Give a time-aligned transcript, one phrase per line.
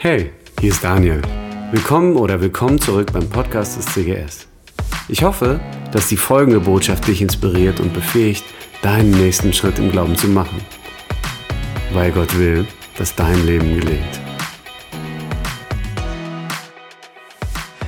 [0.00, 1.20] Hey, hier ist Daniel.
[1.72, 4.46] Willkommen oder willkommen zurück beim Podcast des CGS.
[5.08, 5.58] Ich hoffe,
[5.90, 8.44] dass die folgende Botschaft dich inspiriert und befähigt,
[8.80, 10.64] deinen nächsten Schritt im Glauben zu machen.
[11.92, 12.64] Weil Gott will,
[12.96, 14.20] dass dein Leben gelingt.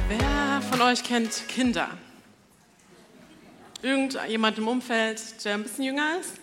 [0.09, 1.91] Wer von euch kennt Kinder?
[3.83, 6.41] Irgendjemand im Umfeld, der ein bisschen jünger ist?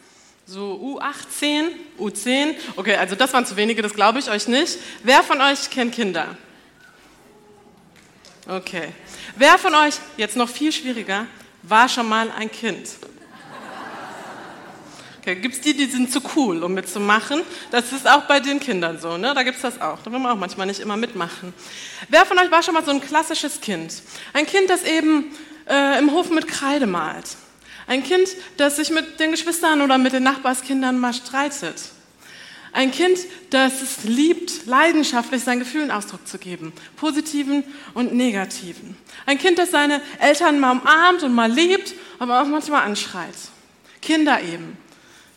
[0.50, 2.56] So U18, U10?
[2.78, 4.78] Okay, also das waren zu wenige, das glaube ich euch nicht.
[5.04, 6.38] Wer von euch kennt Kinder?
[8.48, 8.94] Okay.
[9.36, 11.28] Wer von euch, jetzt noch viel schwieriger,
[11.64, 12.92] war schon mal ein Kind?
[15.20, 17.42] Okay, gibt es die, die sind zu cool, um mitzumachen?
[17.70, 19.34] Das ist auch bei den Kindern so, ne?
[19.34, 20.02] Da gibt es das auch.
[20.02, 21.54] Da will man auch manchmal nicht immer mitmachen.
[22.08, 24.02] Wer von euch war schon mal so ein klassisches Kind?
[24.32, 25.36] Ein Kind, das eben
[25.70, 27.36] äh, im Hof mit Kreide malt.
[27.88, 28.28] Ein Kind,
[28.58, 31.76] das sich mit den Geschwistern oder mit den Nachbarskindern mal streitet.
[32.74, 33.18] Ein Kind,
[33.50, 37.64] das es liebt, leidenschaftlich seinen Gefühlen Ausdruck zu geben, positiven
[37.94, 38.98] und negativen.
[39.26, 43.34] Ein Kind, das seine Eltern mal umarmt und mal liebt, aber auch manchmal anschreit.
[44.02, 44.78] Kinder eben,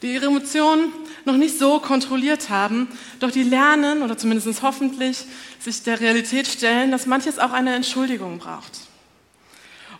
[0.03, 0.93] die ihre Emotionen
[1.25, 2.89] noch nicht so kontrolliert haben,
[3.21, 5.25] doch die lernen, oder zumindest hoffentlich,
[5.61, 8.90] sich der Realität stellen, dass manches auch eine Entschuldigung braucht.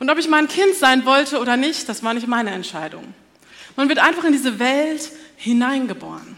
[0.01, 3.15] Und ob ich mal ein Kind sein wollte oder nicht, das war nicht meine Entscheidung.
[3.77, 6.37] Man wird einfach in diese Welt hineingeboren.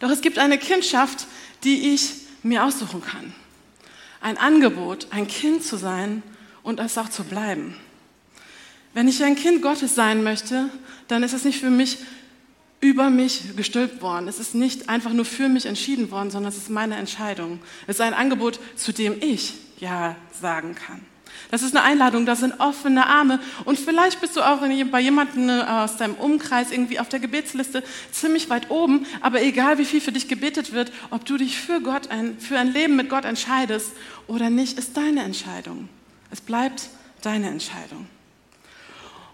[0.00, 1.26] Doch es gibt eine Kindschaft,
[1.62, 2.10] die ich
[2.42, 3.32] mir aussuchen kann.
[4.20, 6.22] Ein Angebot, ein Kind zu sein
[6.64, 7.76] und es auch zu bleiben.
[8.94, 10.68] Wenn ich ein Kind Gottes sein möchte,
[11.06, 11.98] dann ist es nicht für mich
[12.80, 14.26] über mich gestülpt worden.
[14.26, 17.60] Es ist nicht einfach nur für mich entschieden worden, sondern es ist meine Entscheidung.
[17.86, 21.13] Es ist ein Angebot, zu dem ich Ja sagen kann.
[21.50, 23.40] Das ist eine Einladung, das sind offene Arme.
[23.64, 27.82] Und vielleicht bist du auch bei jemandem äh, aus deinem Umkreis irgendwie auf der Gebetsliste
[28.12, 29.06] ziemlich weit oben.
[29.20, 32.58] Aber egal, wie viel für dich gebetet wird, ob du dich für Gott, ein, für
[32.58, 33.92] ein Leben mit Gott entscheidest
[34.26, 35.88] oder nicht, ist deine Entscheidung.
[36.30, 36.88] Es bleibt
[37.22, 38.06] deine Entscheidung.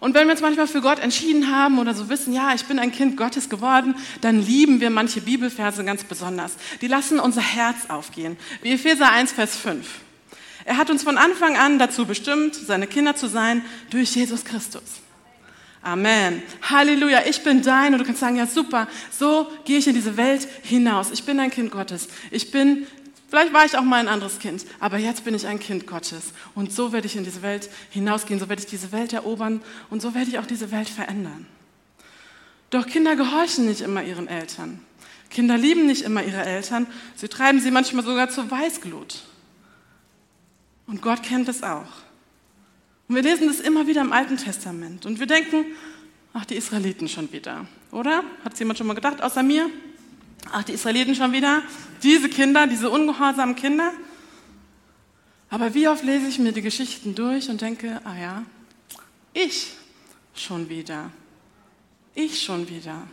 [0.00, 2.78] Und wenn wir uns manchmal für Gott entschieden haben oder so wissen, ja, ich bin
[2.78, 6.56] ein Kind Gottes geworden, dann lieben wir manche Bibelverse ganz besonders.
[6.80, 8.38] Die lassen unser Herz aufgehen.
[8.62, 9.86] Wie Epheser 1, Vers 5.
[10.64, 15.00] Er hat uns von Anfang an dazu bestimmt, seine Kinder zu sein durch Jesus Christus.
[15.82, 16.42] Amen.
[16.62, 17.22] Halleluja.
[17.26, 20.46] Ich bin dein und du kannst sagen, ja super, so gehe ich in diese Welt
[20.62, 21.10] hinaus.
[21.10, 22.08] Ich bin ein Kind Gottes.
[22.30, 22.86] Ich bin,
[23.30, 26.32] vielleicht war ich auch mal ein anderes Kind, aber jetzt bin ich ein Kind Gottes.
[26.54, 30.02] Und so werde ich in diese Welt hinausgehen, so werde ich diese Welt erobern und
[30.02, 31.46] so werde ich auch diese Welt verändern.
[32.68, 34.80] Doch Kinder gehorchen nicht immer ihren Eltern.
[35.30, 36.86] Kinder lieben nicht immer ihre Eltern.
[37.16, 39.22] Sie treiben sie manchmal sogar zur Weißglut.
[40.90, 41.86] Und Gott kennt es auch.
[43.06, 45.06] Und wir lesen das immer wieder im Alten Testament.
[45.06, 45.64] Und wir denken,
[46.32, 47.68] ach, die Israeliten schon wieder.
[47.92, 48.24] Oder?
[48.44, 49.70] Hat es jemand schon mal gedacht, außer mir?
[50.50, 51.62] Ach, die Israeliten schon wieder?
[52.02, 53.92] Diese Kinder, diese ungehorsamen Kinder?
[55.48, 58.42] Aber wie oft lese ich mir die Geschichten durch und denke, ah ja,
[59.32, 59.68] ich
[60.34, 61.12] schon wieder.
[62.16, 63.06] Ich schon wieder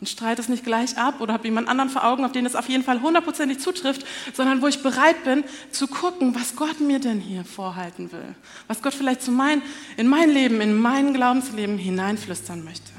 [0.00, 2.56] und streite es nicht gleich ab oder habe jemand anderen vor Augen, auf den es
[2.56, 6.98] auf jeden Fall hundertprozentig zutrifft, sondern wo ich bereit bin zu gucken, was Gott mir
[6.98, 8.34] denn hier vorhalten will,
[8.66, 9.62] was Gott vielleicht zu mein,
[9.96, 12.90] in mein Leben, in mein Glaubensleben hineinflüstern möchte.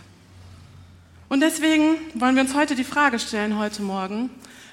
[1.28, 4.29] Und deswegen wollen wir uns heute die Frage stellen, heute Morgen,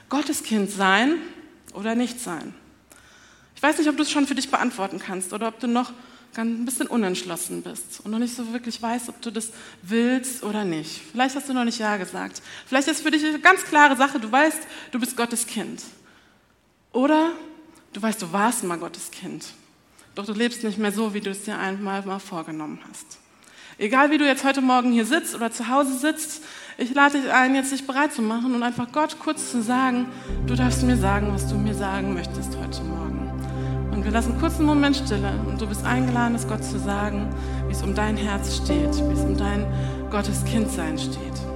[0.08, 1.14] Gottes Kind sein
[1.74, 2.54] oder nicht sein?
[3.56, 5.92] Ich weiß nicht, ob du es schon für dich beantworten kannst oder ob du noch
[6.36, 9.50] ein bisschen unentschlossen bist und noch nicht so wirklich weißt, ob du das
[9.82, 11.02] willst oder nicht.
[11.12, 12.40] Vielleicht hast du noch nicht Ja gesagt.
[12.66, 14.60] Vielleicht ist für dich eine ganz klare Sache, du weißt,
[14.90, 15.82] du bist Gottes Kind.
[16.92, 17.32] Oder
[17.92, 19.44] du weißt, du warst mal Gottes Kind.
[20.14, 23.18] Doch du lebst nicht mehr so, wie du es dir einmal mal vorgenommen hast.
[23.78, 26.42] Egal wie du jetzt heute Morgen hier sitzt oder zu Hause sitzt,
[26.78, 30.06] ich lade dich ein, jetzt dich bereit zu machen und einfach Gott kurz zu sagen,
[30.46, 33.30] du darfst mir sagen, was du mir sagen möchtest heute Morgen.
[33.92, 37.28] Und wir lassen einen kurzen Moment Stille und du bist eingeladen, es Gott zu sagen,
[37.66, 39.66] wie es um dein Herz steht, wie es um dein
[40.10, 41.51] Gottes Kindsein steht.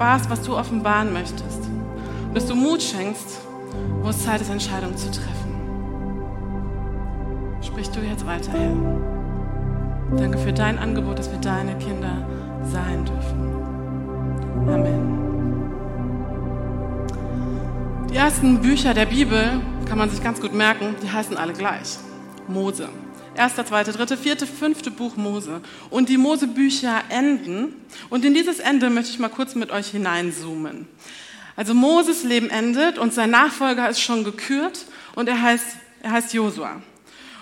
[0.00, 1.66] Offenbarst, was du offenbaren möchtest.
[2.28, 3.42] Und dass du Mut schenkst,
[4.00, 5.50] wo es Zeit ist, Entscheidungen zu treffen.
[7.60, 8.74] Sprich du jetzt weiter, Herr.
[10.16, 12.26] Danke für dein Angebot, dass wir deine Kinder
[12.64, 13.40] sein dürfen.
[14.66, 15.18] Amen.
[18.10, 21.98] Die ersten Bücher der Bibel kann man sich ganz gut merken, die heißen alle gleich.
[22.48, 22.88] Mose.
[23.40, 25.62] Erster, zweite, dritte, vierte, fünfte Buch Mose.
[25.88, 27.74] Und die Mose-Bücher enden.
[28.10, 30.86] Und in dieses Ende möchte ich mal kurz mit euch hineinzoomen.
[31.56, 34.84] Also Moses Leben endet und sein Nachfolger ist schon gekürt
[35.14, 35.64] und er heißt,
[36.02, 36.82] er heißt Josua.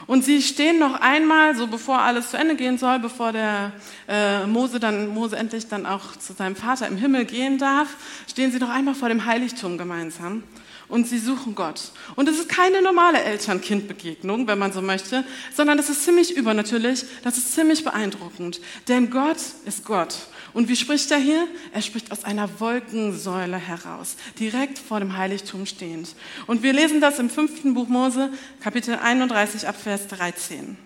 [0.06, 3.72] Und sie stehen noch einmal, so bevor alles zu Ende gehen soll, bevor der
[4.06, 7.88] äh, Mose dann Mose endlich dann auch zu seinem Vater im Himmel gehen darf,
[8.30, 10.44] stehen sie noch einmal vor dem Heiligtum gemeinsam
[10.88, 11.92] und sie suchen Gott.
[12.16, 15.24] Und es ist keine normale Eltern-Kind-Begegnung, wenn man so möchte,
[15.54, 18.60] sondern das ist ziemlich übernatürlich, das ist ziemlich beeindruckend.
[18.88, 20.14] Denn Gott ist Gott.
[20.54, 21.46] Und wie spricht er hier?
[21.72, 26.14] Er spricht aus einer Wolkensäule heraus, direkt vor dem Heiligtum stehend.
[26.46, 28.30] Und wir lesen das im fünften Buch Mose,
[28.60, 30.76] Kapitel 31 ab Vers 13.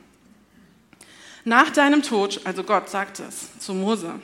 [1.44, 4.14] Nach deinem Tod, also Gott sagt es zu Mose,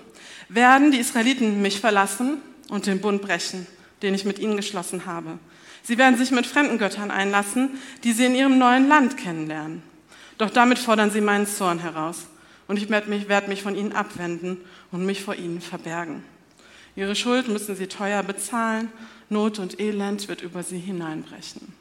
[0.48, 3.66] werden die Israeliten mich verlassen und den Bund brechen,
[4.02, 5.38] den ich mit ihnen geschlossen habe.
[5.82, 9.82] Sie werden sich mit fremden Göttern einlassen, die sie in ihrem neuen Land kennenlernen.
[10.36, 12.26] Doch damit fordern sie meinen Zorn heraus
[12.69, 14.58] und ich werde mich, werde mich von ihnen abwenden
[14.92, 16.22] und mich vor ihnen verbergen.
[16.94, 18.90] Ihre Schuld müssen sie teuer bezahlen,
[19.30, 21.72] Not und Elend wird über sie hineinbrechen.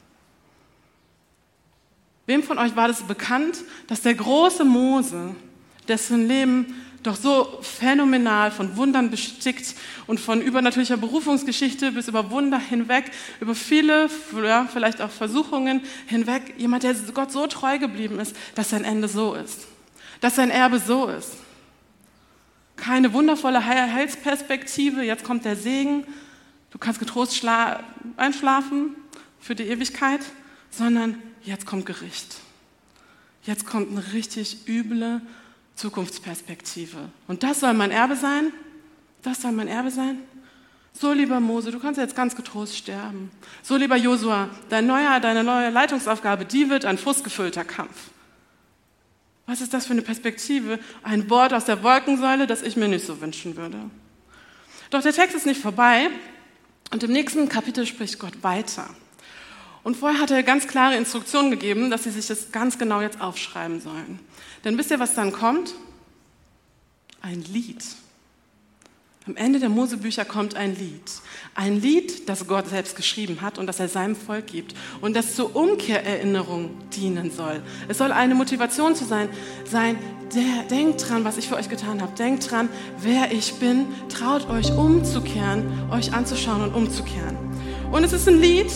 [2.26, 5.36] Wem von euch war das bekannt, dass der große Mose,
[5.88, 9.76] dessen Leben doch so phänomenal von Wundern bestickt
[10.08, 14.10] und von übernatürlicher Berufungsgeschichte bis über Wunder hinweg, über viele,
[14.44, 19.08] ja, vielleicht auch Versuchungen hinweg, jemand, der Gott so treu geblieben ist, dass sein Ende
[19.08, 19.68] so ist
[20.22, 21.34] dass sein Erbe so ist.
[22.76, 26.06] Keine wundervolle Heilsperspektive, jetzt kommt der Segen,
[26.72, 27.44] du kannst getrost
[28.18, 28.96] einschlafen
[29.40, 30.22] für die Ewigkeit,
[30.70, 32.38] sondern jetzt kommt Gericht.
[33.44, 35.22] Jetzt kommt eine richtig üble
[35.78, 36.98] Zukunftsperspektive.
[37.28, 38.52] Und das soll mein Erbe sein?
[39.22, 40.20] Das soll mein Erbe sein?
[40.92, 43.32] So, lieber Mose, du kannst jetzt ganz getrost sterben.
[43.62, 47.96] So, lieber Josua, dein neuer, deine neue Leitungsaufgabe, die wird ein frustgefüllter Kampf.
[49.46, 50.80] Was ist das für eine Perspektive?
[51.04, 53.78] Ein Wort aus der Wolkensäule, das ich mir nicht so wünschen würde.
[54.90, 56.10] Doch der Text ist nicht vorbei
[56.92, 58.90] und im nächsten Kapitel spricht Gott weiter.
[59.84, 63.22] Und vorher hat er ganz klare Instruktionen gegeben, dass sie sich das ganz genau jetzt
[63.22, 64.20] aufschreiben sollen.
[64.64, 65.74] Denn wisst ihr, was dann kommt?
[67.22, 67.84] Ein Lied.
[69.28, 71.02] Am Ende der Mosebücher kommt ein Lied.
[71.54, 75.36] Ein Lied, das Gott selbst geschrieben hat und das er seinem Volk gibt und das
[75.36, 77.62] zur Umkehrerinnerung dienen soll.
[77.90, 79.28] Es soll eine Motivation zu sein,
[79.66, 79.98] sein
[80.34, 82.16] der, denkt dran, was ich für euch getan habe.
[82.16, 82.70] Denkt dran,
[83.02, 83.88] wer ich bin.
[84.08, 87.36] Traut euch umzukehren, euch anzuschauen und umzukehren.
[87.92, 88.72] Und es ist ein Lied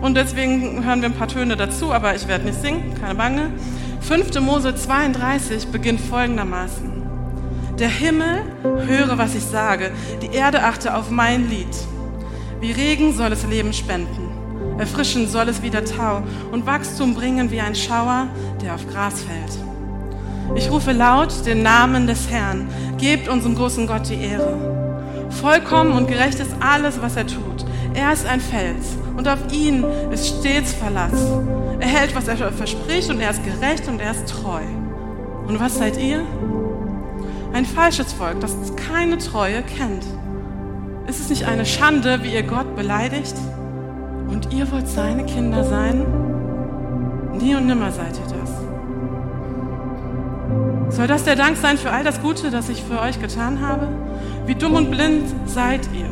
[0.00, 3.52] und deswegen hören wir ein paar Töne dazu, aber ich werde nicht singen, keine Bange.
[4.00, 4.40] 5.
[4.40, 7.02] Mose 32 beginnt folgendermaßen.
[7.78, 8.42] Der Himmel
[8.86, 9.92] höre, was ich sage,
[10.22, 11.68] die Erde achte auf mein Lied.
[12.60, 14.28] Wie Regen soll es Leben spenden,
[14.78, 18.26] erfrischen soll es wieder Tau und Wachstum bringen wie ein Schauer,
[18.62, 20.56] der auf Gras fällt.
[20.56, 22.68] Ich rufe laut den Namen des Herrn,
[22.98, 24.58] gebt unserem großen Gott die Ehre.
[25.40, 27.64] Vollkommen und gerecht ist alles, was er tut.
[27.94, 31.12] Er ist ein Fels und auf ihn ist stets Verlass.
[31.80, 34.62] Er hält, was er verspricht und er ist gerecht und er ist treu.
[35.46, 36.24] Und was seid ihr?
[37.52, 40.04] Ein falsches Volk, das keine Treue kennt.
[41.06, 43.34] Ist es nicht eine Schande, wie ihr Gott beleidigt?
[44.28, 46.06] Und ihr wollt seine Kinder sein?
[47.32, 48.50] Nie und nimmer seid ihr das.
[50.94, 53.88] Soll das der Dank sein für all das Gute, das ich für euch getan habe?
[54.46, 56.10] Wie dumm und blind seid ihr?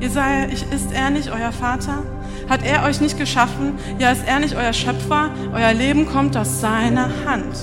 [0.00, 2.02] Ihr seid, ist er nicht euer Vater?
[2.50, 3.78] Hat er euch nicht geschaffen?
[4.00, 5.30] Ja, ist er nicht euer Schöpfer?
[5.54, 7.56] Euer Leben kommt aus seiner Hand.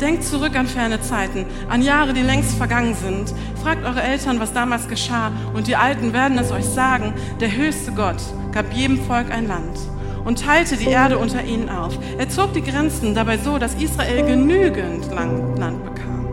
[0.00, 3.34] Denkt zurück an ferne Zeiten, an Jahre, die längst vergangen sind.
[3.62, 7.12] Fragt eure Eltern, was damals geschah, und die Alten werden es euch sagen.
[7.38, 8.16] Der höchste Gott
[8.52, 9.78] gab jedem Volk ein Land
[10.24, 11.98] und teilte die Erde unter ihnen auf.
[12.16, 16.26] Er zog die Grenzen dabei so, dass Israel genügend Land bekam.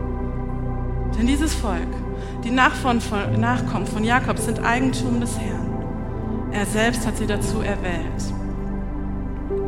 [1.18, 1.88] Denn dieses Volk,
[2.44, 5.63] die Nachkommen von Jakob, sind Eigentum des Herrn.
[6.54, 8.32] Er selbst hat sie dazu erwählt.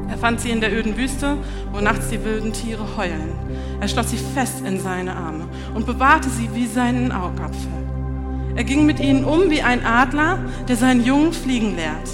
[0.08, 1.36] Er fand sie in der öden Wüste,
[1.72, 3.32] wo nachts die wilden Tiere heulen.
[3.80, 7.72] Er schloss sie fest in seine Arme und bewahrte sie wie seinen Augapfel.
[8.54, 10.38] Er ging mit ihnen um wie ein Adler,
[10.68, 12.08] der seinen Jungen fliegen lehrt.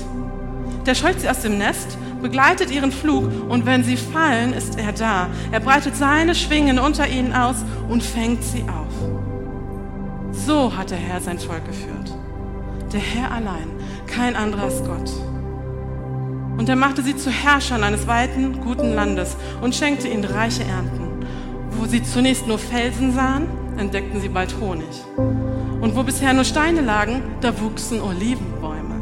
[0.86, 4.92] Der scheucht sie aus dem Nest, begleitet ihren Flug und wenn sie fallen, ist er
[4.92, 5.28] da.
[5.52, 7.56] Er breitet seine Schwingen unter ihnen aus
[7.90, 9.10] und fängt sie auf.
[10.32, 12.16] So hat der Herr sein Volk geführt.
[12.92, 13.68] Der Herr allein,
[14.12, 15.10] kein anderer ist Gott.
[16.58, 21.02] Und er machte sie zu Herrschern eines weiten, guten Landes und schenkte ihnen reiche Ernten.
[21.78, 25.02] wo sie zunächst nur Felsen sahen, entdeckten sie bald Honig.
[25.16, 29.00] Und wo bisher nur Steine lagen, da wuchsen Olivenbäume.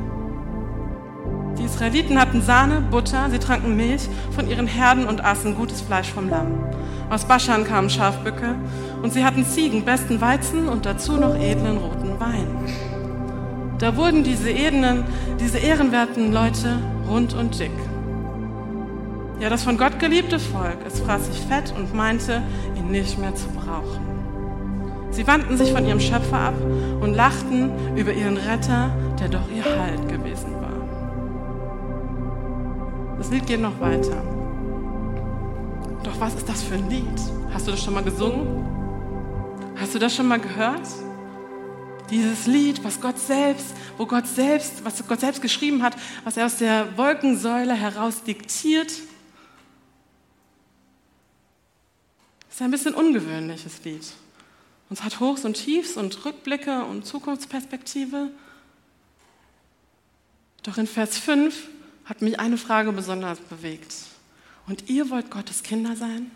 [1.59, 6.11] Die Israeliten hatten Sahne, Butter, sie tranken Milch von ihren Herden und aßen gutes Fleisch
[6.11, 6.65] vom Lamm.
[7.11, 8.55] Aus Baschan kamen Schafböcke
[9.03, 12.47] und sie hatten Ziegen, besten Weizen und dazu noch edlen roten Wein.
[13.81, 15.05] Da wurden diese edlen,
[15.41, 17.73] diese ehrenwerten Leute rund und dick.
[19.41, 22.43] Ja, das von Gott geliebte Volk, es fraß sich fett und meinte,
[22.77, 24.05] ihn nicht mehr zu brauchen.
[25.11, 26.55] Sie wandten sich von ihrem Schöpfer ab
[27.01, 30.69] und lachten über ihren Retter, der doch ihr Halt gewesen war.
[33.17, 34.23] Das Lied geht noch weiter.
[36.05, 37.07] Doch was ist das für ein Lied?
[37.53, 38.47] Hast du das schon mal gesungen?
[39.77, 40.87] Hast du das schon mal gehört?
[42.11, 46.47] Dieses Lied, was Gott selbst, wo Gott selbst, was Gott selbst geschrieben hat, was er
[46.47, 48.91] aus der Wolkensäule heraus diktiert
[52.61, 54.03] ist ein bisschen ungewöhnliches Lied.
[54.91, 58.31] Und es hat Hochs und Tiefs und Rückblicke und Zukunftsperspektive.
[60.63, 61.69] Doch in Vers 5
[62.05, 63.95] hat mich eine Frage besonders bewegt.
[64.67, 66.31] Und ihr wollt Gottes Kinder sein?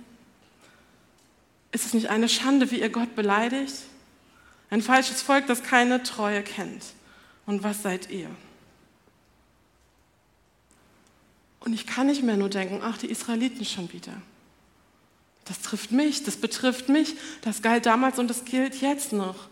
[1.73, 3.75] Ist es nicht eine Schande, wie ihr Gott beleidigt?
[4.75, 6.83] Ein falsches Volk, das keine Treue kennt.
[7.47, 8.28] Und was seid ihr?
[11.61, 14.21] Und ich kann nicht mehr nur denken, ach, die Israeliten schon wieder.
[15.45, 19.47] Das trifft mich, das betrifft mich, das galt damals und das gilt jetzt noch.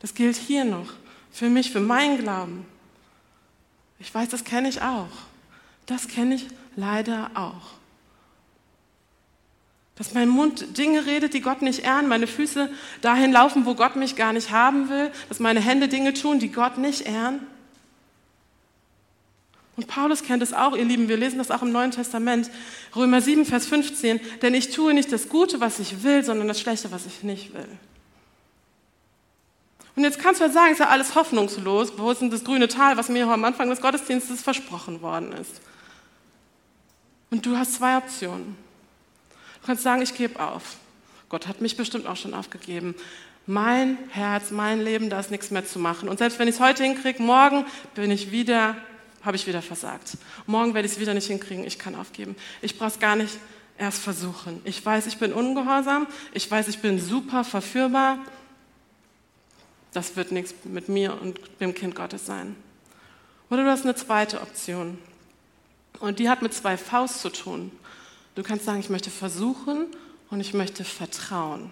[0.00, 0.92] Das gilt hier noch,
[1.32, 2.66] für mich, für meinen Glauben.
[3.98, 5.08] Ich weiß, das kenne ich auch.
[5.86, 7.70] Das kenne ich leider auch.
[9.96, 13.96] Dass mein Mund Dinge redet, die Gott nicht ehren, meine Füße dahin laufen, wo Gott
[13.96, 17.40] mich gar nicht haben will, dass meine Hände Dinge tun, die Gott nicht ehren.
[19.76, 22.50] Und Paulus kennt es auch, ihr Lieben, wir lesen das auch im Neuen Testament,
[22.94, 26.60] Römer 7, Vers 15, denn ich tue nicht das Gute, was ich will, sondern das
[26.60, 27.68] Schlechte, was ich nicht will.
[29.94, 32.68] Und jetzt kannst du ja sagen, ist ja alles hoffnungslos, wo ist denn das grüne
[32.68, 35.60] Tal, was mir am Anfang des Gottesdienstes versprochen worden ist.
[37.30, 38.56] Und du hast zwei Optionen.
[39.66, 40.76] Du kannst sagen, ich gebe auf.
[41.28, 42.94] Gott hat mich bestimmt auch schon aufgegeben.
[43.48, 46.08] Mein Herz, mein Leben, da ist nichts mehr zu machen.
[46.08, 48.76] Und selbst wenn ich es heute hinkriege, morgen bin ich wieder
[49.24, 50.18] habe ich wieder versagt.
[50.46, 52.36] Morgen werde ich es wieder nicht hinkriegen, ich kann aufgeben.
[52.62, 53.38] Ich brauche es gar nicht
[53.76, 54.60] erst versuchen.
[54.62, 58.20] Ich weiß, ich bin ungehorsam, ich weiß, ich bin super verführbar.
[59.92, 62.54] Das wird nichts mit mir und dem Kind Gottes sein.
[63.50, 64.96] Oder du hast eine zweite Option.
[65.98, 67.72] Und die hat mit zwei Faust zu tun.
[68.36, 69.86] Du kannst sagen, ich möchte versuchen
[70.30, 71.70] und ich möchte vertrauen.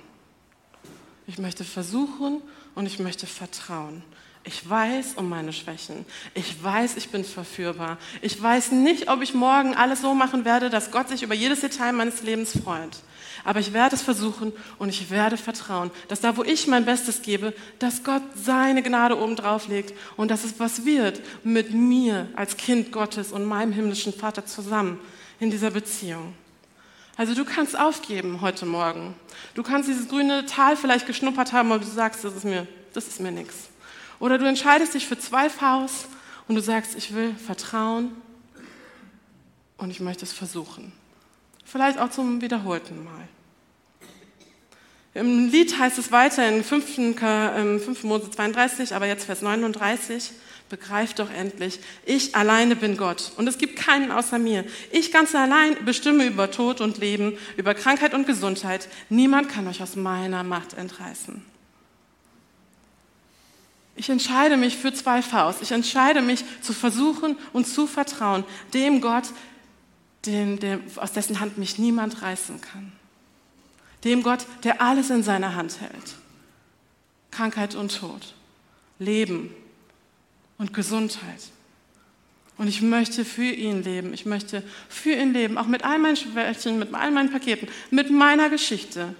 [1.27, 2.41] Ich möchte versuchen
[2.75, 4.03] und ich möchte vertrauen.
[4.45, 6.07] Ich weiß um meine Schwächen.
[6.33, 7.99] Ich weiß, ich bin verführbar.
[8.23, 11.61] Ich weiß nicht, ob ich morgen alles so machen werde, dass Gott sich über jedes
[11.61, 12.97] Detail meines Lebens freut.
[13.45, 17.21] Aber ich werde es versuchen und ich werde vertrauen, dass da, wo ich mein Bestes
[17.21, 22.29] gebe, dass Gott seine Gnade oben drauf legt und dass es was wird mit mir
[22.37, 24.99] als Kind Gottes und meinem himmlischen Vater zusammen
[25.41, 26.33] in dieser Beziehung.
[27.17, 29.15] Also du kannst aufgeben heute Morgen.
[29.55, 33.07] Du kannst dieses grüne Tal vielleicht geschnuppert haben, aber du sagst, das ist mir, das
[33.07, 33.69] ist mir nichts.
[34.19, 36.07] Oder du entscheidest dich für zwei Vs
[36.49, 38.13] und du sagst, ich will vertrauen
[39.77, 40.93] und ich möchte es versuchen.
[41.65, 43.29] Vielleicht auch zum wiederholten Mal.
[45.15, 46.97] Im Lied heißt es weiter in 5.
[47.15, 48.03] 5.
[48.03, 50.33] Mose 32, aber jetzt Vers 39,
[50.69, 54.65] begreift doch endlich, ich alleine bin Gott und es gibt keinen außer mir.
[54.91, 58.89] Ich ganz allein bestimme über Tod und Leben, über Krankheit und Gesundheit.
[59.09, 61.43] Niemand kann euch aus meiner Macht entreißen.
[63.97, 65.63] Ich entscheide mich für zwei Faust.
[65.63, 69.29] Ich entscheide mich zu versuchen und zu vertrauen dem Gott,
[70.27, 72.93] den, der, aus dessen Hand mich niemand reißen kann.
[74.03, 76.17] Dem Gott, der alles in seiner Hand hält.
[77.31, 78.35] Krankheit und Tod,
[78.99, 79.55] Leben
[80.65, 81.51] und Gesundheit.
[82.57, 84.15] Und ich möchte für ihn leben.
[84.15, 88.11] Ich möchte für ihn leben, auch mit all meinen Schwächen, mit all meinen Paketen, mit
[88.11, 89.15] meiner Geschichte.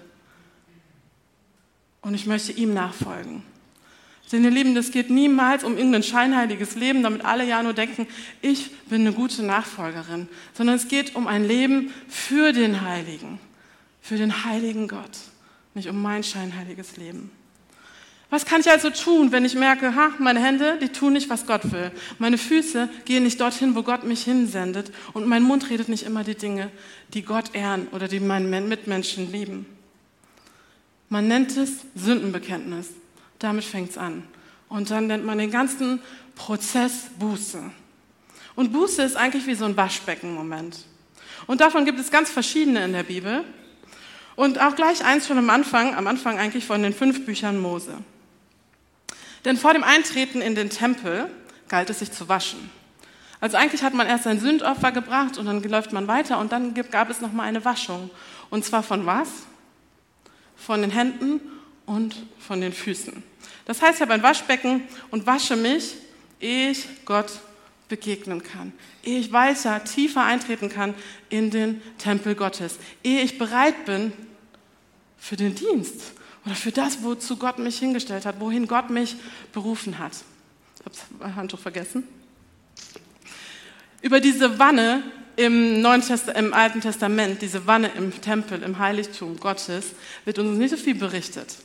[2.01, 3.43] Und ich möchte ihm nachfolgen.
[4.31, 8.07] Denn ihr Lieben, das geht niemals um irgendein scheinheiliges Leben, damit alle ja nur denken,
[8.41, 13.37] ich bin eine gute Nachfolgerin, sondern es geht um ein Leben für den Heiligen,
[14.01, 15.15] für den heiligen Gott,
[15.75, 17.29] nicht um mein scheinheiliges Leben.
[18.29, 21.45] Was kann ich also tun, wenn ich merke, ha, meine Hände, die tun nicht, was
[21.45, 21.91] Gott will.
[22.17, 26.23] Meine Füße gehen nicht dorthin, wo Gott mich hinsendet und mein Mund redet nicht immer
[26.23, 26.71] die Dinge,
[27.13, 29.67] die Gott ehren oder die meinen Mitmenschen lieben.
[31.09, 32.89] Man nennt es Sündenbekenntnis.
[33.39, 34.23] Damit fängt es an.
[34.69, 36.01] Und dann nennt man den ganzen
[36.35, 37.61] Prozess Buße.
[38.55, 40.79] Und Buße ist eigentlich wie so ein Waschbecken-Moment.
[41.45, 43.43] Und davon gibt es ganz verschiedene in der Bibel.
[44.35, 47.97] Und auch gleich eins schon am Anfang, am Anfang eigentlich von den fünf Büchern Mose.
[49.45, 51.29] Denn vor dem Eintreten in den Tempel
[51.67, 52.69] galt es sich zu waschen.
[53.39, 56.73] Also eigentlich hat man erst ein Sündopfer gebracht und dann läuft man weiter und dann
[56.73, 58.09] gab es nochmal eine Waschung.
[58.49, 59.29] Und zwar von was?
[60.55, 61.39] Von den Händen
[61.85, 63.21] und von den Füßen.
[63.65, 65.95] Das heißt, ich habe ein Waschbecken und wasche mich,
[66.39, 67.31] ehe ich Gott
[67.87, 68.73] begegnen kann,
[69.03, 70.95] ehe ich weiter, tiefer eintreten kann
[71.29, 74.11] in den Tempel Gottes, ehe ich bereit bin
[75.19, 76.13] für den Dienst
[76.45, 79.15] oder für das, wozu Gott mich hingestellt hat, wohin Gott mich
[79.51, 80.13] berufen hat.
[80.79, 82.03] Ich habe das Handtuch vergessen.
[84.01, 85.03] Über diese Wanne
[85.35, 89.87] im, Neuen Test im Alten Testament, diese Wanne im Tempel, im Heiligtum Gottes,
[90.25, 91.55] wird uns nicht so viel berichtet.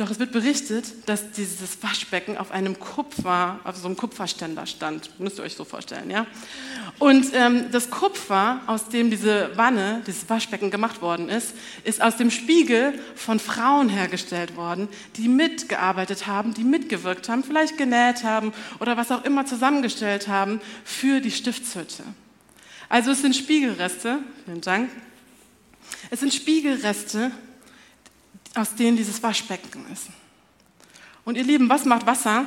[0.00, 5.10] Doch es wird berichtet, dass dieses Waschbecken auf einem Kupfer, auf so einem Kupferständer stand.
[5.20, 6.26] Müsst ihr euch so vorstellen, ja?
[6.98, 11.52] Und ähm, das Kupfer, aus dem diese Wanne, dieses Waschbecken gemacht worden ist,
[11.84, 17.76] ist aus dem Spiegel von Frauen hergestellt worden, die mitgearbeitet haben, die mitgewirkt haben, vielleicht
[17.76, 22.04] genäht haben oder was auch immer zusammengestellt haben für die Stiftshütte.
[22.88, 24.88] Also es sind Spiegelreste, vielen Dank.
[26.10, 27.32] Es sind Spiegelreste,
[28.54, 30.08] aus denen dieses Waschbecken ist.
[31.24, 32.44] Und ihr Lieben, was macht Wasser?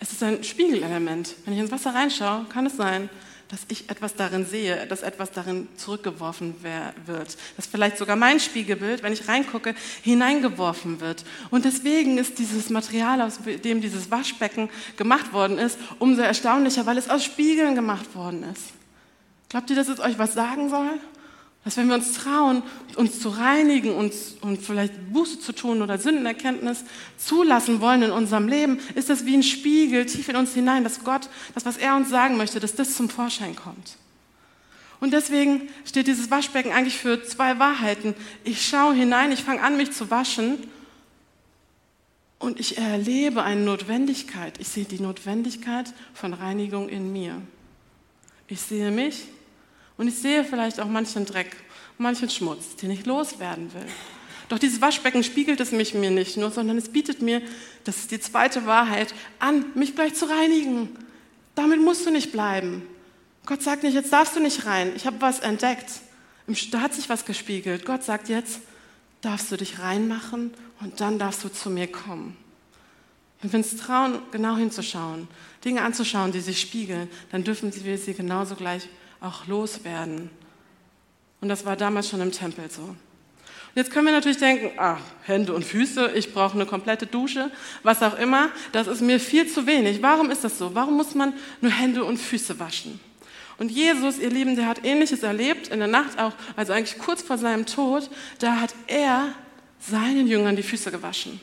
[0.00, 1.34] Es ist ein Spiegelelement.
[1.44, 3.08] Wenn ich ins Wasser reinschaue, kann es sein,
[3.48, 9.02] dass ich etwas darin sehe, dass etwas darin zurückgeworfen wird, dass vielleicht sogar mein Spiegelbild,
[9.02, 11.24] wenn ich reingucke, hineingeworfen wird.
[11.50, 16.98] Und deswegen ist dieses Material, aus dem dieses Waschbecken gemacht worden ist, umso erstaunlicher, weil
[16.98, 18.72] es aus Spiegeln gemacht worden ist.
[19.50, 20.98] Glaubt ihr, dass es euch was sagen soll?
[21.64, 22.62] Dass wenn wir uns trauen,
[22.96, 26.84] uns zu reinigen und, und vielleicht Buße zu tun oder Sündenerkenntnis
[27.16, 31.04] zulassen wollen in unserem Leben, ist das wie ein Spiegel tief in uns hinein, dass
[31.04, 33.96] Gott, das, was er uns sagen möchte, dass das zum Vorschein kommt.
[35.00, 38.14] Und deswegen steht dieses Waschbecken eigentlich für zwei Wahrheiten.
[38.44, 40.58] Ich schaue hinein, ich fange an, mich zu waschen
[42.38, 44.60] und ich erlebe eine Notwendigkeit.
[44.60, 47.40] Ich sehe die Notwendigkeit von Reinigung in mir.
[48.48, 49.28] Ich sehe mich
[49.96, 51.56] und ich sehe vielleicht auch manchen Dreck,
[51.98, 53.86] manchen Schmutz, den ich loswerden will.
[54.48, 57.40] Doch dieses Waschbecken spiegelt es mich mir nicht nur, sondern es bietet mir,
[57.84, 60.90] das ist die zweite Wahrheit, an, mich gleich zu reinigen.
[61.54, 62.82] Damit musst du nicht bleiben.
[63.46, 64.92] Gott sagt nicht, jetzt darfst du nicht rein.
[64.96, 65.88] Ich habe was entdeckt.
[66.70, 67.86] Da hat sich was gespiegelt.
[67.86, 68.60] Gott sagt jetzt,
[69.22, 72.36] darfst du dich reinmachen und dann darfst du zu mir kommen.
[73.40, 75.28] Wenn wir uns trauen, genau hinzuschauen,
[75.64, 78.88] Dinge anzuschauen, die sich spiegeln, dann dürfen wir sie genauso gleich
[79.24, 80.30] auch loswerden.
[81.40, 82.82] Und das war damals schon im Tempel so.
[82.82, 87.50] Und jetzt können wir natürlich denken, ach, Hände und Füße, ich brauche eine komplette Dusche,
[87.82, 90.00] was auch immer, das ist mir viel zu wenig.
[90.00, 90.74] Warum ist das so?
[90.74, 93.00] Warum muss man nur Hände und Füße waschen?
[93.58, 97.22] Und Jesus, ihr Lieben, der hat Ähnliches erlebt in der Nacht auch, also eigentlich kurz
[97.22, 99.32] vor seinem Tod, da hat er
[99.80, 101.40] seinen Jüngern die Füße gewaschen.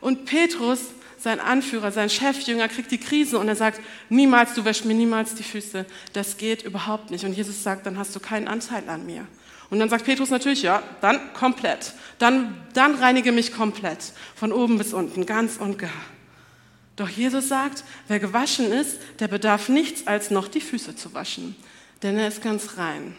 [0.00, 0.80] Und Petrus
[1.26, 5.34] sein Anführer, sein Chefjünger kriegt die Krise und er sagt, niemals, du wäschst mir niemals
[5.34, 5.84] die Füße.
[6.12, 7.24] Das geht überhaupt nicht.
[7.24, 9.26] Und Jesus sagt, dann hast du keinen Anteil an mir.
[9.68, 11.94] Und dann sagt Petrus natürlich, ja, dann komplett.
[12.20, 14.12] Dann, dann reinige mich komplett.
[14.36, 15.90] Von oben bis unten, ganz und gar.
[16.94, 21.56] Doch Jesus sagt, wer gewaschen ist, der bedarf nichts als noch die Füße zu waschen.
[22.04, 23.16] Denn er ist ganz rein.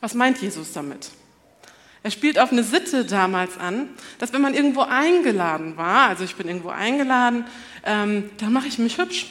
[0.00, 1.12] Was meint Jesus damit?
[2.02, 3.88] Er spielt auf eine Sitte damals an,
[4.18, 7.44] dass wenn man irgendwo eingeladen war, also ich bin irgendwo eingeladen,
[7.84, 9.26] ähm, dann mache ich mich hübsch,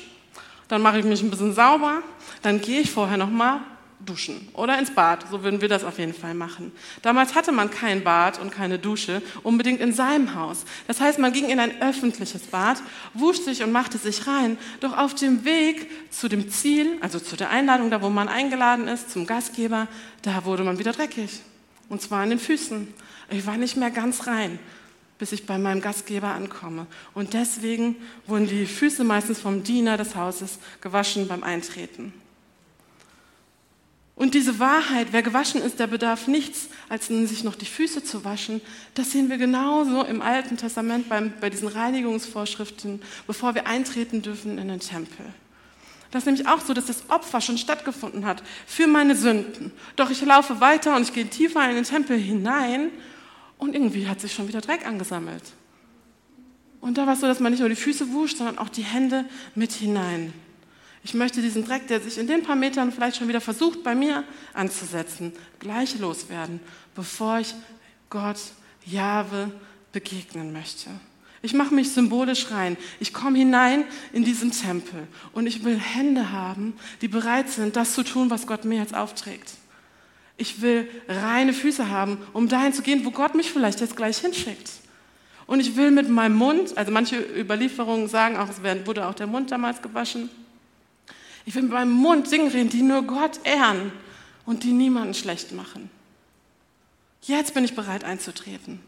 [0.69, 2.01] dann mache ich mich ein bisschen sauber,
[2.41, 3.59] dann gehe ich vorher nochmal
[4.05, 5.25] duschen oder ins Bad.
[5.29, 6.71] So würden wir das auf jeden Fall machen.
[7.01, 10.65] Damals hatte man kein Bad und keine Dusche unbedingt in seinem Haus.
[10.87, 12.81] Das heißt, man ging in ein öffentliches Bad,
[13.13, 14.57] wusch sich und machte sich rein.
[14.79, 18.87] Doch auf dem Weg zu dem Ziel, also zu der Einladung, da wo man eingeladen
[18.87, 19.87] ist, zum Gastgeber,
[20.21, 21.41] da wurde man wieder dreckig.
[21.91, 22.87] Und zwar an den Füßen.
[23.31, 24.59] Ich war nicht mehr ganz rein,
[25.19, 26.87] bis ich bei meinem Gastgeber ankomme.
[27.13, 32.13] Und deswegen wurden die Füße meistens vom Diener des Hauses gewaschen beim Eintreten.
[34.15, 38.23] Und diese Wahrheit, wer gewaschen ist, der bedarf nichts, als sich noch die Füße zu
[38.23, 38.61] waschen.
[38.93, 44.57] Das sehen wir genauso im Alten Testament beim, bei diesen Reinigungsvorschriften, bevor wir eintreten dürfen
[44.59, 45.25] in den Tempel.
[46.11, 49.71] Das ist nämlich auch so, dass das Opfer schon stattgefunden hat für meine Sünden.
[49.95, 52.89] Doch ich laufe weiter und ich gehe tiefer in den Tempel hinein
[53.57, 55.43] und irgendwie hat sich schon wieder Dreck angesammelt.
[56.81, 58.83] Und da war es so, dass man nicht nur die Füße wusch, sondern auch die
[58.83, 60.33] Hände mit hinein.
[61.03, 63.95] Ich möchte diesen Dreck, der sich in den paar Metern vielleicht schon wieder versucht, bei
[63.95, 66.59] mir anzusetzen, gleich loswerden,
[66.93, 67.55] bevor ich
[68.09, 68.37] Gott,
[68.85, 69.51] Jahwe,
[69.91, 70.89] begegnen möchte.
[71.43, 72.77] Ich mache mich symbolisch rein.
[72.99, 77.93] Ich komme hinein in diesen Tempel und ich will Hände haben, die bereit sind, das
[77.93, 79.53] zu tun, was Gott mir jetzt aufträgt.
[80.37, 84.17] ich will reine Füße haben, um dahin zu gehen, wo Gott mich vielleicht jetzt gleich
[84.17, 84.71] hinschickt.
[85.45, 89.27] Und ich will mit meinem Mund, also manche Überlieferungen sagen auch, es wurde auch der
[89.27, 90.29] Mund damals gewaschen.
[91.45, 93.91] Ich will mit meinem Mund Dinge reden, die nur Gott ehren
[94.45, 95.89] und die niemanden schlecht machen.
[97.23, 98.79] Jetzt bin ich bereit einzutreten.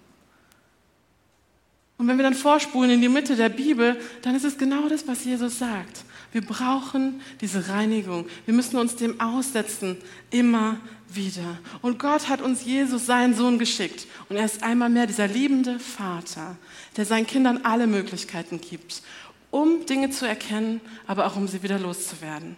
[1.98, 5.08] Und wenn wir dann vorspulen in die Mitte der Bibel, dann ist es genau das,
[5.08, 6.04] was Jesus sagt.
[6.32, 8.26] Wir brauchen diese Reinigung.
[8.46, 9.98] Wir müssen uns dem aussetzen,
[10.32, 10.78] immer
[11.16, 11.60] wieder.
[11.82, 14.08] Und Gott hat uns Jesus, seinen Sohn, geschickt.
[14.30, 16.58] Und er ist einmal mehr dieser liebende Vater,
[16.98, 19.04] der seinen Kindern alle Möglichkeiten gibt,
[19.52, 22.56] um Dinge zu erkennen, aber auch um sie wieder loszuwerden.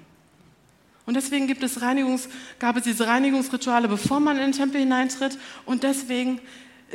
[1.06, 5.38] Und deswegen gibt es Reinigungs, gab es diese Reinigungsrituale, bevor man in den Tempel hineintritt.
[5.66, 6.40] Und deswegen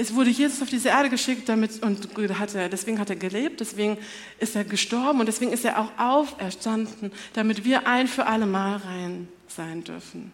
[0.00, 2.08] es wurde Jesus auf diese Erde geschickt damit, und
[2.38, 3.98] hat er, deswegen hat er gelebt, deswegen
[4.38, 8.76] ist er gestorben und deswegen ist er auch auferstanden, damit wir ein für alle Mal
[8.78, 10.32] rein sein dürfen.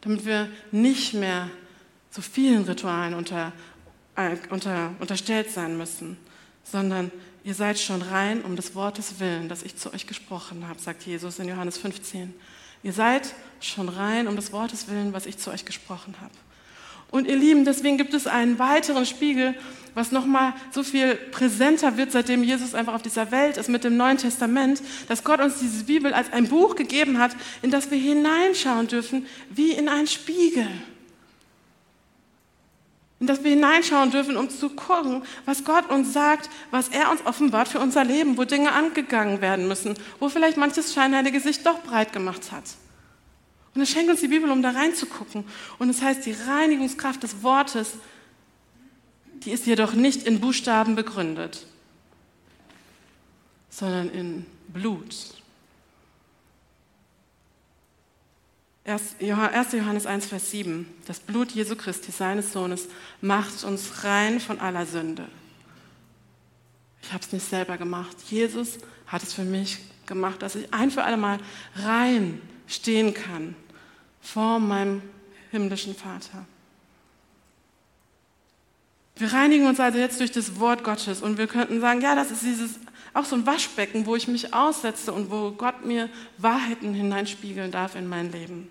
[0.00, 1.50] Damit wir nicht mehr
[2.10, 3.52] so vielen Ritualen unter,
[4.16, 6.16] äh, unter, unterstellt sein müssen,
[6.64, 7.10] sondern
[7.44, 11.02] ihr seid schon rein um des Wortes willen, das ich zu euch gesprochen habe, sagt
[11.04, 12.32] Jesus in Johannes 15.
[12.82, 16.32] Ihr seid schon rein um des Wortes willen, was ich zu euch gesprochen habe.
[17.12, 19.54] Und ihr Lieben, deswegen gibt es einen weiteren Spiegel,
[19.94, 23.98] was nochmal so viel präsenter wird, seitdem Jesus einfach auf dieser Welt ist mit dem
[23.98, 27.98] Neuen Testament, dass Gott uns diese Bibel als ein Buch gegeben hat, in das wir
[27.98, 30.66] hineinschauen dürfen, wie in einen Spiegel.
[33.20, 37.24] In das wir hineinschauen dürfen, um zu gucken, was Gott uns sagt, was er uns
[37.26, 41.82] offenbart für unser Leben, wo Dinge angegangen werden müssen, wo vielleicht manches scheinheilige sich doch
[41.82, 42.64] breit gemacht hat.
[43.74, 45.44] Und es schenkt uns die Bibel, um da reinzugucken.
[45.78, 47.94] Und es das heißt, die Reinigungskraft des Wortes,
[49.44, 51.66] die ist jedoch nicht in Buchstaben begründet,
[53.70, 55.16] sondern in Blut.
[58.84, 59.16] 1.
[59.20, 60.86] Johannes 1, Vers 7.
[61.06, 62.88] Das Blut Jesu Christi, seines Sohnes,
[63.20, 65.28] macht uns rein von aller Sünde.
[67.00, 68.16] Ich habe es nicht selber gemacht.
[68.28, 71.38] Jesus hat es für mich gemacht, dass ich ein für alle Mal
[71.76, 73.54] rein stehen kann
[74.22, 75.02] vor meinem
[75.50, 76.46] himmlischen Vater.
[79.16, 82.30] Wir reinigen uns also jetzt durch das Wort Gottes und wir könnten sagen, ja, das
[82.30, 82.78] ist dieses
[83.14, 86.08] auch so ein Waschbecken, wo ich mich aussetze und wo Gott mir
[86.38, 88.68] Wahrheiten hineinspiegeln darf in mein Leben.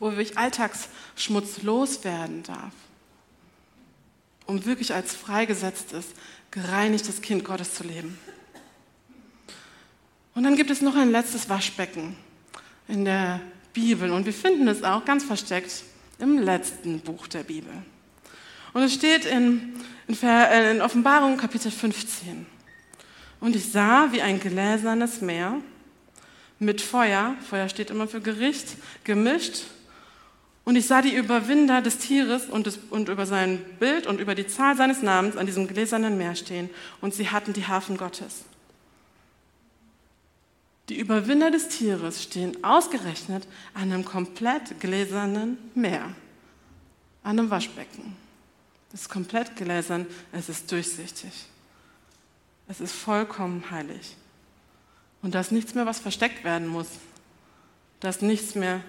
[0.00, 2.72] Wo ich Alltagsschmutz loswerden darf,
[4.46, 6.06] um wirklich als freigesetztes,
[6.50, 8.18] gereinigtes Kind Gottes zu leben.
[10.34, 12.16] Und dann gibt es noch ein letztes Waschbecken
[12.88, 13.40] in der
[13.78, 15.84] Bibel und wir finden es auch ganz versteckt
[16.18, 17.72] im letzten Buch der Bibel.
[18.72, 19.76] Und es steht in,
[20.08, 22.44] in, äh, in Offenbarung Kapitel 15.
[23.38, 25.60] Und ich sah wie ein gläsernes Meer
[26.58, 28.66] mit Feuer, Feuer steht immer für Gericht,
[29.04, 29.66] gemischt.
[30.64, 34.34] Und ich sah die Überwinder des Tieres und, des, und über sein Bild und über
[34.34, 36.68] die Zahl seines Namens an diesem gläsernen Meer stehen.
[37.00, 38.42] Und sie hatten die Hafen Gottes.
[40.88, 46.04] Die Überwinder des Tieres stehen ausgerechnet an einem komplett gläsernen Meer,
[47.22, 48.16] an einem Waschbecken.
[48.92, 51.32] Es ist komplett gläsern, es ist durchsichtig.
[52.68, 54.16] Es ist vollkommen heilig.
[55.20, 56.88] Und da ist nichts mehr, was versteckt werden muss.
[58.00, 58.80] Da ist nichts mehr.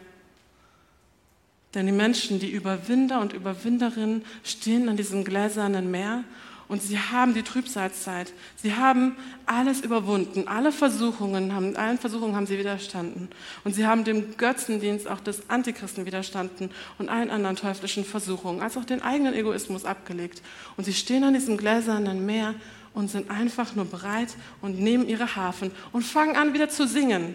[1.74, 6.24] Denn die Menschen, die Überwinder und Überwinderinnen, stehen an diesem gläsernen Meer
[6.70, 8.32] und sie haben die Trübsalzeit.
[8.56, 10.48] Sie haben alles überwunden.
[10.48, 13.28] Alle Versuchungen haben, allen Versuchungen haben sie widerstanden.
[13.64, 18.78] Und sie haben dem Götzendienst auch des Antichristen widerstanden und allen anderen teuflischen Versuchungen, als
[18.78, 20.44] auch den eigenen Egoismus abgelegt.
[20.78, 22.54] Und sie stehen an diesem gläsernen Meer
[22.94, 27.34] und sind einfach nur bereit und nehmen ihre Hafen und fangen an wieder zu singen.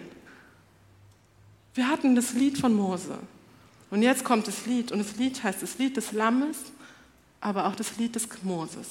[1.74, 3.18] Wir hatten das Lied von Mose.
[3.90, 4.92] Und jetzt kommt das Lied.
[4.92, 6.56] Und das Lied heißt das Lied des Lammes,
[7.40, 8.86] aber auch das Lied des Moses.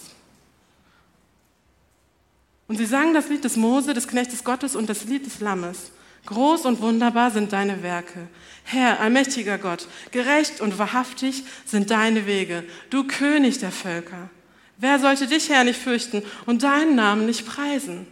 [2.68, 5.92] Und sie sangen das Lied des Mose, des Knechtes Gottes und das Lied des Lammes.
[6.26, 8.28] Groß und wunderbar sind deine Werke.
[8.64, 14.30] Herr, allmächtiger Gott, gerecht und wahrhaftig sind deine Wege, du König der Völker.
[14.78, 18.08] Wer sollte dich, Herr, nicht fürchten und deinen Namen nicht preisen?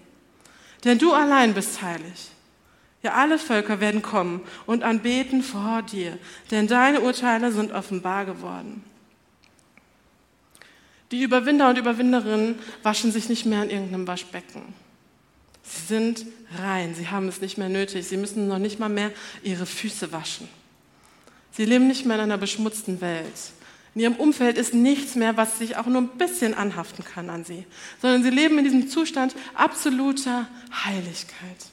[0.84, 2.32] Denn du allein bist heilig.
[3.04, 6.18] Ja, alle Völker werden kommen und anbeten vor dir,
[6.52, 8.84] denn deine Urteile sind offenbar geworden.
[11.12, 14.62] Die Überwinder und Überwinderinnen waschen sich nicht mehr in irgendeinem Waschbecken.
[15.64, 16.26] Sie sind
[16.58, 19.12] rein, sie haben es nicht mehr nötig, sie müssen noch nicht mal mehr
[19.44, 20.48] ihre Füße waschen.
[21.52, 23.52] Sie leben nicht mehr in einer beschmutzten Welt.
[23.94, 27.44] In ihrem Umfeld ist nichts mehr, was sich auch nur ein bisschen anhaften kann an
[27.44, 27.66] sie,
[28.02, 30.48] sondern sie leben in diesem Zustand absoluter
[30.86, 31.66] Heiligkeit.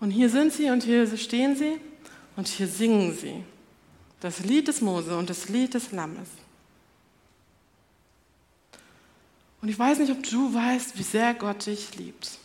[0.00, 1.78] Und hier sind sie und hier stehen sie
[2.36, 3.44] Und hier singen sie
[4.20, 6.28] das Lied des Mose und das Lied des Lammes.
[9.62, 12.38] Und ich weiß nicht, ob du weißt, wie sehr Gott dich liebt.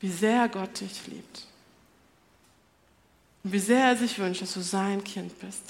[0.00, 1.46] Wie sehr Gott dich liebt.
[3.42, 5.62] Und wie sehr er sich wünscht, dass du sein Kind bist.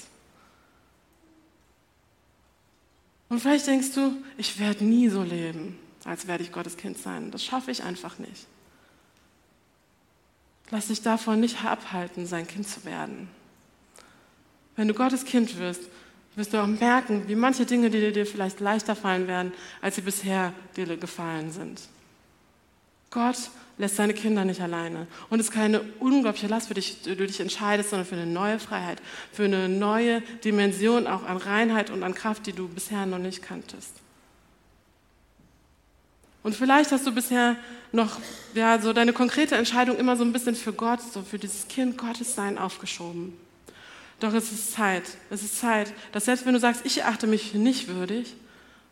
[3.29, 7.31] Und vielleicht denkst du, ich werde nie so leben, als werde ich Gottes Kind sein.
[7.31, 8.45] Das schaffe ich einfach nicht.
[10.69, 13.29] Lass dich davon nicht abhalten, sein Kind zu werden.
[14.81, 15.83] Wenn du Gottes Kind wirst,
[16.35, 20.01] wirst du auch merken, wie manche Dinge, die dir vielleicht leichter fallen werden, als sie
[20.01, 21.81] bisher dir gefallen sind.
[23.11, 23.37] Gott
[23.77, 25.05] lässt seine Kinder nicht alleine.
[25.29, 28.57] Und es ist keine unglaubliche Last für dich, du dich entscheidest, sondern für eine neue
[28.57, 33.19] Freiheit, für eine neue Dimension auch an Reinheit und an Kraft, die du bisher noch
[33.19, 33.93] nicht kanntest.
[36.41, 37.55] Und vielleicht hast du bisher
[37.91, 38.19] noch
[38.55, 41.99] ja, so deine konkrete Entscheidung immer so ein bisschen für Gott, so für dieses Kind
[41.99, 43.37] Gottes sein aufgeschoben.
[44.21, 47.55] Doch es ist Zeit, es ist Zeit, dass selbst wenn du sagst, ich achte mich
[47.55, 48.35] nicht würdig,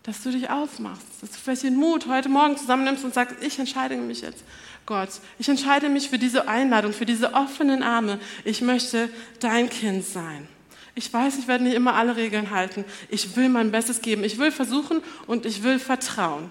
[0.01, 3.59] dass du dich aufmachst, dass du vielleicht den Mut heute Morgen zusammennimmst und sagst, ich
[3.59, 4.43] entscheide mich jetzt,
[4.87, 8.19] Gott, ich entscheide mich für diese Einladung, für diese offenen Arme.
[8.43, 9.07] Ich möchte
[9.39, 10.47] dein Kind sein.
[10.95, 12.83] Ich weiß, ich werde nicht immer alle Regeln halten.
[13.09, 14.23] Ich will mein Bestes geben.
[14.23, 16.49] Ich will versuchen und ich will vertrauen.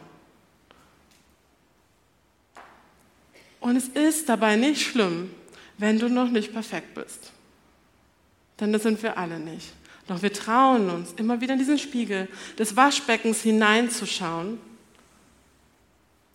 [3.59, 5.35] Und es ist dabei nicht schlimm,
[5.79, 7.33] wenn du noch nicht perfekt bist.
[8.61, 9.73] Denn das sind wir alle nicht.
[10.07, 14.59] Doch wir trauen uns, immer wieder in diesen Spiegel des Waschbeckens hineinzuschauen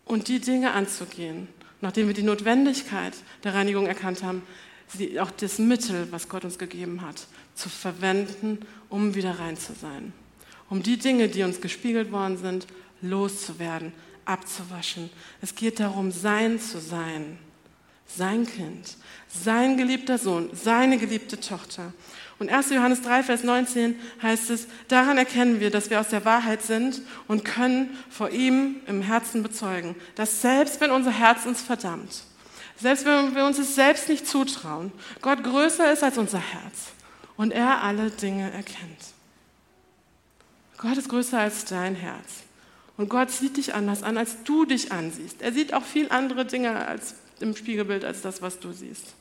[0.05, 1.47] und die Dinge anzugehen,
[1.81, 4.43] nachdem wir die Notwendigkeit der Reinigung erkannt haben,
[4.87, 8.59] sie auch das Mittel, was Gott uns gegeben hat, zu verwenden,
[8.89, 10.13] um wieder rein zu sein.
[10.69, 12.67] Um die Dinge, die uns gespiegelt worden sind,
[13.01, 13.91] loszuwerden,
[14.25, 15.09] abzuwaschen.
[15.41, 17.39] Es geht darum, sein zu sein
[18.07, 21.93] sein Kind, sein geliebter Sohn, seine geliebte Tochter.
[22.39, 22.71] Und 1.
[22.71, 27.01] Johannes 3, Vers 19 heißt es, daran erkennen wir, dass wir aus der Wahrheit sind
[27.27, 32.23] und können vor ihm im Herzen bezeugen, dass selbst wenn unser Herz uns verdammt,
[32.79, 36.91] selbst wenn wir uns es selbst nicht zutrauen, Gott größer ist als unser Herz
[37.37, 39.13] und er alle Dinge erkennt.
[40.77, 42.43] Gott ist größer als dein Herz.
[42.97, 45.41] Und Gott sieht dich anders an, als du dich ansiehst.
[45.41, 49.13] Er sieht auch viel andere Dinge als im Spiegelbild als das, was du siehst.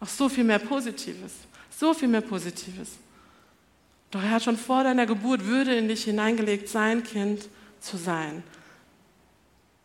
[0.00, 1.32] Auch so viel mehr Positives.
[1.70, 2.92] So viel mehr Positives.
[4.10, 7.48] Doch er hat schon vor deiner Geburt Würde in dich hineingelegt, sein Kind
[7.80, 8.42] zu sein.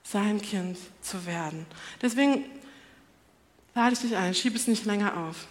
[0.04, 1.66] Sein Kind zu werden.
[2.02, 2.46] Deswegen
[3.76, 5.48] lade ich dich ein, schieb es nicht länger auf.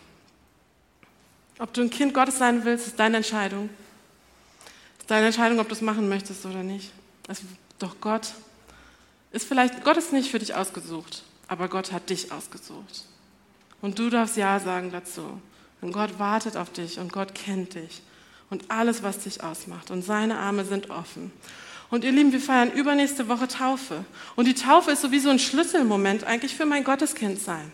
[1.58, 3.68] Ob du ein Kind Gottes sein willst, ist deine Entscheidung.
[4.98, 6.90] Ist deine Entscheidung, ob du es machen möchtest oder nicht.
[7.28, 7.42] Also,
[7.78, 8.32] doch Gott
[9.32, 13.04] ist vielleicht, Gott ist nicht für dich ausgesucht aber Gott hat dich ausgesucht.
[13.82, 15.22] Und du darfst Ja sagen dazu.
[15.82, 18.00] Und Gott wartet auf dich und Gott kennt dich
[18.48, 19.90] und alles, was dich ausmacht.
[19.90, 21.30] Und seine Arme sind offen.
[21.90, 24.04] Und ihr Lieben, wir feiern übernächste Woche Taufe.
[24.34, 27.70] Und die Taufe ist sowieso ein Schlüsselmoment eigentlich für mein Gotteskindsein.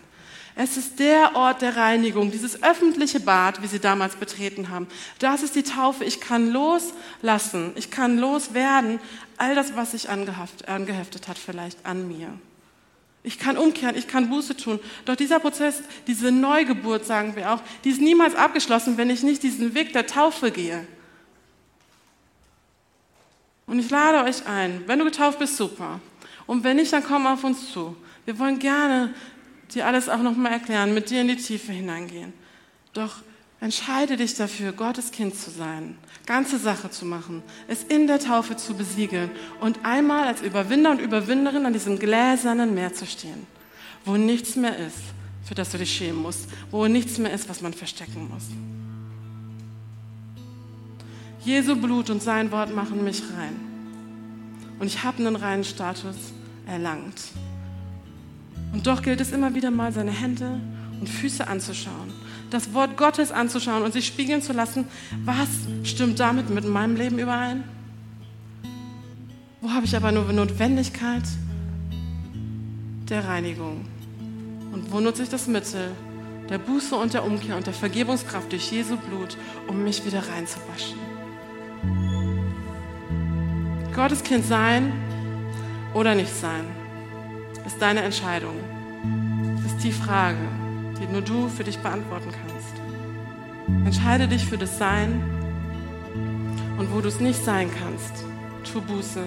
[0.56, 4.88] Es ist der Ort der Reinigung, dieses öffentliche Bad, wie sie damals betreten haben.
[5.20, 6.04] Das ist die Taufe.
[6.04, 8.98] Ich kann loslassen, ich kann loswerden,
[9.36, 12.34] all das, was sich angeheftet hat, vielleicht an mir.
[13.22, 14.78] Ich kann umkehren, ich kann Buße tun.
[15.04, 19.42] Doch dieser Prozess, diese Neugeburt, sagen wir auch, die ist niemals abgeschlossen, wenn ich nicht
[19.42, 20.86] diesen Weg der Taufe gehe.
[23.66, 26.00] Und ich lade euch ein, wenn du getauft bist, super.
[26.46, 27.94] Und wenn nicht, dann komm auf uns zu.
[28.24, 29.14] Wir wollen gerne
[29.74, 32.32] dir alles auch nochmal erklären, mit dir in die Tiefe hineingehen.
[32.94, 33.16] Doch
[33.60, 38.56] Entscheide dich dafür, Gottes Kind zu sein, ganze Sache zu machen, es in der Taufe
[38.56, 43.46] zu besiegeln und einmal als Überwinder und Überwinderin an diesem gläsernen Meer zu stehen,
[44.04, 44.98] wo nichts mehr ist,
[45.44, 48.44] für das du dich schämen musst, wo nichts mehr ist, was man verstecken muss.
[51.44, 53.56] Jesu Blut und sein Wort machen mich rein.
[54.78, 56.16] Und ich habe einen reinen Status
[56.66, 57.20] erlangt.
[58.72, 60.60] Und doch gilt es immer wieder mal, seine Hände
[61.00, 62.12] und Füße anzuschauen
[62.50, 64.86] das Wort Gottes anzuschauen und sich spiegeln zu lassen,
[65.24, 65.48] was
[65.84, 67.64] stimmt damit mit meinem Leben überein?
[69.60, 71.24] Wo habe ich aber nur Notwendigkeit
[73.08, 73.84] der Reinigung?
[74.72, 75.90] Und wo nutze ich das Mittel
[76.48, 80.98] der Buße und der Umkehr und der Vergebungskraft durch Jesu Blut, um mich wieder reinzuwaschen?
[83.94, 84.92] Gottes Kind sein
[85.92, 86.64] oder nicht sein,
[87.66, 88.54] ist deine Entscheidung,
[89.66, 90.38] ist die Frage
[91.00, 93.86] die nur du für dich beantworten kannst.
[93.86, 95.22] Entscheide dich für das Sein
[96.78, 98.24] und wo du es nicht sein kannst,
[98.70, 99.22] tu Buße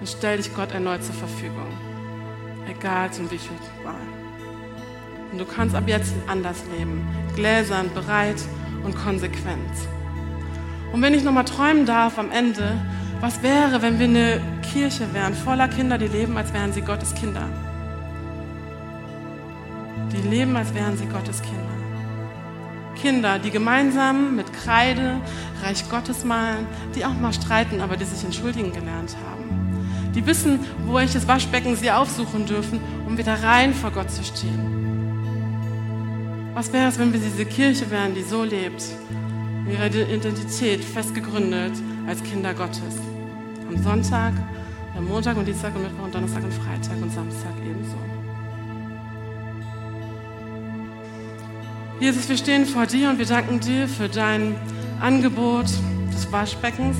[0.00, 1.68] und stell dich Gott erneut zur Verfügung.
[2.68, 3.94] Egal zum wievielten Mal.
[5.32, 7.06] Und du kannst ab jetzt anders leben.
[7.36, 8.42] Gläsern, bereit
[8.84, 9.70] und konsequent.
[10.92, 12.76] Und wenn ich nochmal träumen darf am Ende,
[13.20, 14.40] was wäre, wenn wir eine
[14.72, 17.48] Kirche wären, voller Kinder, die leben, als wären sie Gottes Kinder?
[20.12, 21.80] Die leben, als wären sie Gottes Kinder.
[23.00, 25.20] Kinder, die gemeinsam mit Kreide
[25.62, 30.10] Reich Gottes malen, die auch mal streiten, aber die sich entschuldigen gelernt haben.
[30.14, 34.80] Die wissen, wo welches Waschbecken sie aufsuchen dürfen, um wieder rein vor Gott zu stehen.
[36.54, 38.82] Was wäre es, wenn wir diese Kirche wären, die so lebt,
[39.70, 41.72] ihre Identität fest gegründet
[42.06, 42.96] als Kinder Gottes?
[43.68, 44.32] Am Sonntag,
[44.96, 48.19] am Montag und Dienstag und Mittwoch und Donnerstag und Freitag und Samstag ebenso.
[52.00, 54.56] Jesus, wir stehen vor dir und wir danken dir für dein
[55.02, 55.66] Angebot
[56.14, 56.96] des Waschbeckens,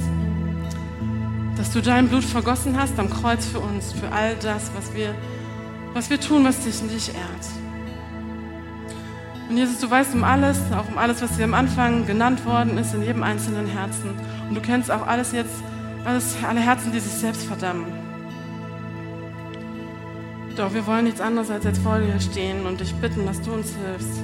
[1.56, 5.14] dass du dein Blut vergossen hast am Kreuz für uns, für all das, was wir,
[5.94, 7.46] was wir tun, was dich nicht ehrt.
[9.48, 12.76] Und Jesus, du weißt um alles, auch um alles, was dir am Anfang genannt worden
[12.76, 14.10] ist, in jedem einzelnen Herzen.
[14.50, 15.62] Und du kennst auch alles jetzt,
[16.04, 17.86] alles, alle Herzen, die sich selbst verdammen.
[20.56, 23.52] Doch wir wollen nichts anderes als jetzt vor dir stehen und dich bitten, dass du
[23.52, 24.22] uns hilfst,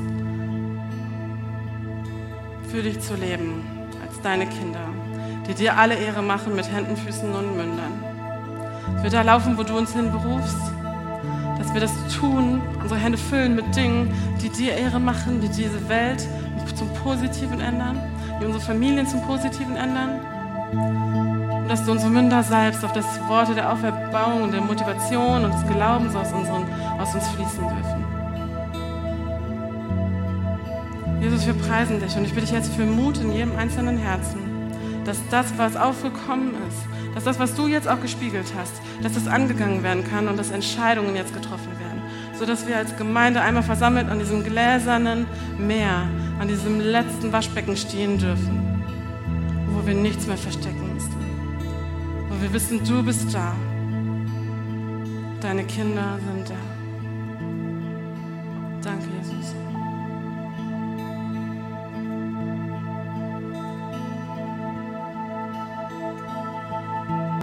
[2.77, 3.65] für dich zu leben,
[4.07, 4.87] als deine Kinder,
[5.49, 8.05] die dir alle Ehre machen mit Händen, Füßen und Mündern.
[8.93, 10.59] Dass wir da laufen, wo du uns hinberufst,
[11.57, 14.13] dass wir das tun, unsere Hände füllen mit Dingen,
[14.43, 16.29] die dir Ehre machen, die diese Welt
[16.75, 17.99] zum Positiven ändern,
[18.39, 20.21] die unsere Familien zum Positiven ändern.
[21.63, 25.55] Und dass du unsere Münder salbst, auf das Worte der Auferbauung und der Motivation und
[25.55, 26.67] des Glaubens aus, unseren,
[26.99, 27.96] aus uns fließen dürfen.
[31.37, 34.41] Jesus, wir preisen dich und ich bitte dich jetzt für Mut in jedem einzelnen Herzen,
[35.05, 36.79] dass das, was aufgekommen ist,
[37.15, 38.73] dass das, was du jetzt auch gespiegelt hast,
[39.03, 42.01] dass das angegangen werden kann und dass Entscheidungen jetzt getroffen werden,
[42.39, 45.27] sodass wir als Gemeinde einmal versammelt an diesem gläsernen
[45.59, 48.83] Meer, an diesem letzten Waschbecken stehen dürfen,
[49.67, 51.17] wo wir nichts mehr verstecken müssen,
[52.31, 53.55] wo wir wissen, du bist da,
[55.43, 56.77] deine Kinder sind da.